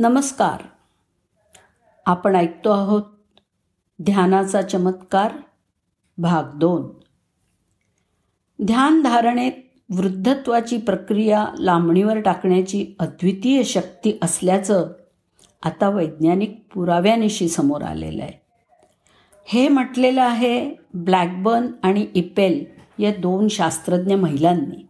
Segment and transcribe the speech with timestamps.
[0.00, 0.60] नमस्कार.
[2.06, 3.02] आपण ऐकतो आहोत
[4.02, 5.32] ध्यानाचा चमत्कार
[6.18, 6.90] भाग दोन.
[8.64, 9.52] ध्यान धारणेत
[9.90, 14.88] वृद्धत्वाची प्रक्रिया लांबणीवर टाकण्याची अद्वितीय शक्ती असल्याचं
[15.62, 18.40] आता वैज्ञानिक पुराव्यानिशी समोर आलेलं आहे.
[19.44, 22.64] हे म्हटलेलं आहे ब्लॅकबर्न आणि इपेल
[22.98, 24.86] या दोन शास्त्रज्ञ महिलांनी.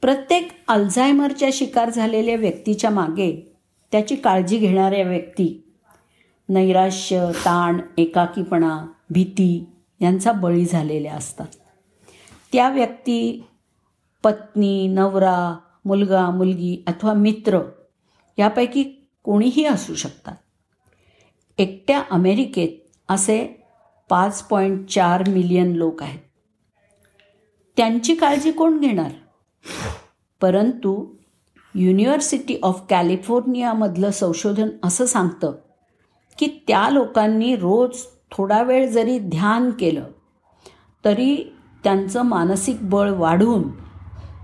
[0.00, 3.49] प्रत्येक अल्झायमरच्या शिकार झालेल्या व्यक्तीच्या मागे
[3.92, 5.72] त्याची काळजी घेणाऱ्या व्यक्ती
[6.48, 9.66] नैराश्य ताण एकाकीपणा भीती
[10.00, 11.46] यांचा बळी झालेल्या असतात.
[12.52, 13.44] त्या व्यक्ती
[14.22, 17.60] पत्नी नवरा मुलगा मुलगी अथवा मित्र
[18.38, 18.82] यापैकी
[19.22, 20.36] कोणीही असू शकतात.
[21.58, 23.64] एकट्या अमेरिकेत असे
[24.08, 26.18] पाच पॉईंट चार मिलियन लोक आहेत.
[27.76, 29.10] त्यांची काळजी कोण घेणार?
[30.40, 31.14] परंतु
[31.74, 35.52] युनिव्हर्सिटी ऑफ कॅलिफोर्नियामधलं संशोधन असं सांगतं
[36.38, 37.96] की त्या लोकांनी रोज
[38.30, 40.04] थोडा वेळ जरी ध्यान केलं
[41.04, 41.52] तरी
[41.84, 43.62] त्यांचं मानसिक बळ वाढून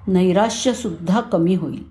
[0.09, 1.85] नैराश्यसुद्धा कमी होईल.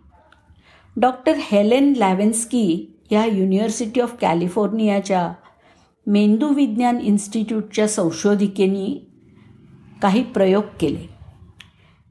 [0.97, 5.33] डॉक्टर हेलेन लॅव्हेन्स्की या युनिव्हर्सिटी ऑफ कॅलिफोर्नियाच्या
[6.07, 9.07] मेंदूविज्ञान इन्स्टिट्यूटच्या संशोधिकेनी
[10.01, 11.09] काही प्रयोग केले.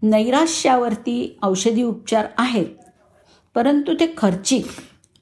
[0.02, 2.66] नैराश्यावरती औषधी उपचार आहेत
[3.54, 4.66] परंतु ते खर्चिक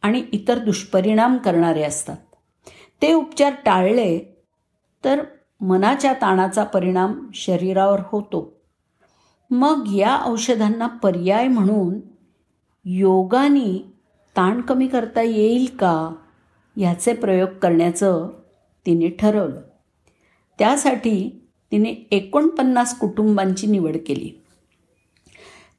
[0.02, 2.16] आणि इतर दुष्परिणाम करणारे असतात.
[3.02, 4.38] ते उपचार टाळले
[5.04, 5.24] तर
[5.60, 8.60] मनाच्या ताणाचा परिणाम शरीरावर होतो.
[9.50, 12.00] मग या औषधांना पर्याय म्हणून
[12.84, 13.92] योगाने
[14.36, 16.14] ताण कमी करता येईल का
[16.76, 18.28] ह्याचे प्रयोग करण्याचं
[18.86, 19.60] तिने ठरवलं.
[20.58, 24.41] त्यासाठी तिने एकोणपन्नास कुटुंबांची निवड केली.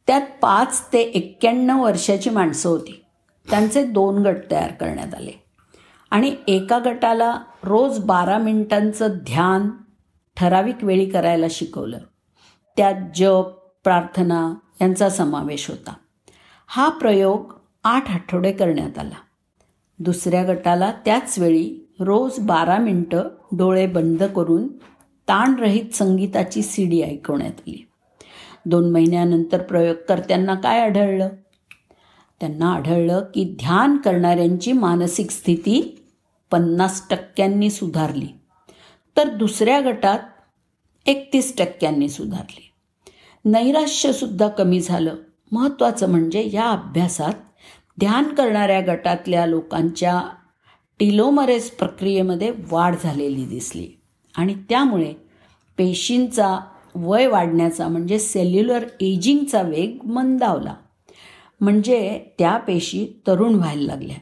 [0.07, 3.03] त्यात पाच ते एक्क्याण्णव वर्षाची माणसं होती.
[3.49, 5.31] त्यांचे दोन गट तयार करण्यात आले.
[6.11, 9.69] आणि एका गटाला रोज बारा मिनिटांचं ध्यान
[10.37, 11.97] ठराविक वेळी करायला शिकवलं.
[12.77, 13.51] त्यात जप
[13.83, 15.93] प्रार्थना यांचा समावेश होता.
[16.67, 17.53] हा प्रयोग
[17.83, 19.15] आठ आठवडे करण्यात आला.
[19.99, 24.67] दुसऱ्या गटाला त्याच वेळी रोज बारा मिनटं डोळे बंद करून
[25.27, 27.87] ताणरहित संगीताची सीडी ऐकवण्यात आली.
[28.65, 31.29] दोन महिन्यानंतर प्रयोगकर्त्यांना काय आढळलं?
[32.39, 36.05] त्यांना आढळलं की ध्यान करणाऱ्यांची मानसिक स्थिती
[36.51, 38.27] पन्नास टक्क्यांनी सुधारली.
[39.17, 40.19] तर दुसऱ्या गटात
[41.05, 42.71] एकतीस टक्क्यांनी सुधारली.
[43.45, 45.15] नैराश्यसुद्धा कमी झालं.
[45.51, 47.33] महत्त्वाचं म्हणजे या अभ्यासात
[47.99, 50.21] ध्यान करणाऱ्या गटातल्या लोकांच्या
[50.99, 53.87] टिलोमरेस प्रक्रियेमध्ये वाढ झालेली दिसली.
[54.37, 55.13] आणि त्यामुळे
[55.77, 56.59] पेशींचा
[56.95, 60.73] वय वाढण्याचा म्हणजे सेल्युलर एजिंगचा वेग मंदावला.
[61.61, 64.15] म्हणजे त्या पेशी तरुण व्हायला लागल्या.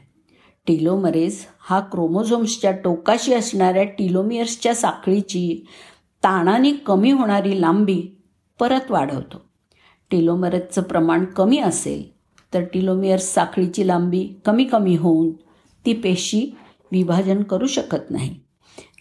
[0.66, 5.66] टिलोमरेज हा क्रोमोझोम्सच्या टोकाशी असणाऱ्या टिलोमियर्सच्या साखळीची
[6.24, 8.02] ताणाने कमी होणारी लांबी
[8.60, 9.42] परत वाढवतो.
[10.10, 12.12] टिलोमरेजचं प्रमाण कमी असेल
[12.54, 15.30] तर टिलोमियर्स साखळीची लांबी कमी कमी होऊन
[15.86, 16.56] ती पेशी
[16.92, 18.34] विभाजन करू शकत नाही.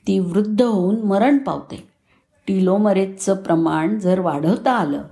[0.08, 1.91] ती वृद्ध होऊन मरण पावते.
[2.52, 5.04] टिलोमरेजचं प्रमाण जर वाढवता आलं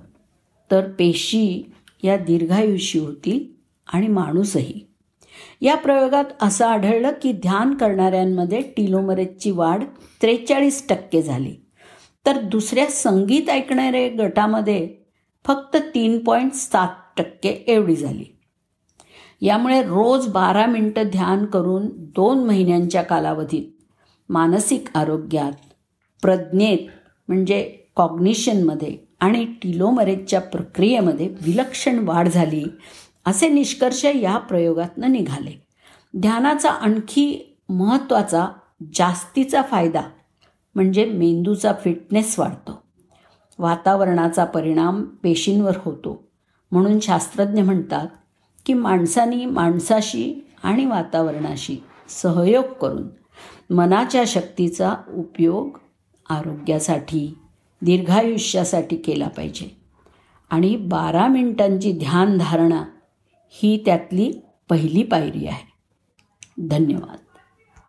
[0.72, 1.72] तर पेशी
[2.04, 3.46] या दीर्घायुषी होतील
[3.94, 4.88] आणि माणूसही.
[5.62, 9.84] या प्रयोगात असं आढळलं की ध्यान करणाऱ्यांमध्ये टिलोमरेजची वाढ
[10.22, 11.56] त्रेचाळीस टक्के झाली.
[12.26, 14.96] तर दुसऱ्या संगीत ऐकणाऱ्या गटामध्ये
[15.46, 18.26] फक्त तीन पॉईंट सात टक्के एवढी झाली.
[19.42, 23.84] यामुळे रोज बारा मिनटं ध्यान करून दोन महिन्यांच्या कालावधीत
[24.30, 25.52] मानसिक आरोग्यात
[26.22, 26.80] प्रज्ञेत
[27.30, 32.64] म्हणजे कॉग्निशनमध्ये आणि टिलोमरेजच्या प्रक्रियेमध्ये विलक्षण वाढ झाली
[33.26, 35.64] असे निष्कर्ष या प्रयोगातनं निघाले.
[36.18, 38.48] ध्यानाचा आणखी महत्त्वाचा
[38.96, 40.02] जास्तीचा फायदा
[40.76, 42.84] म्हणजे मेंदूचा फिटनेस वाढतो.
[43.60, 46.30] वातावरणाचा परिणाम पेशींवर होतो.
[46.72, 48.08] म्हणून शास्त्रज्ञ म्हणतात
[48.66, 53.08] की माणसानी माणसाशी आणि वातावरणाशी सहयोग करून
[53.74, 55.78] मनाच्या शक्तीचा उपयोग
[56.30, 57.38] आरोग्यासाठी
[57.82, 59.78] दीर्घायुष्यासाठी केला पाहिजे.
[60.50, 62.84] आणि बारा मिनिटांची ध्यानधारणा
[63.50, 64.34] ही त्यातली
[64.70, 65.72] पहिली पायरी आहे.
[66.68, 67.18] धन्यवाद.